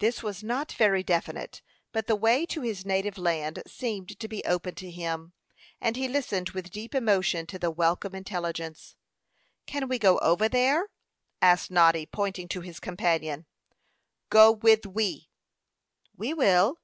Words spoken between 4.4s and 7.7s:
open to him, and he listened with deep emotion to the